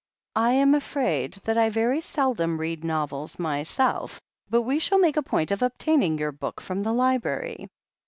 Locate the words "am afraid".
0.53-1.33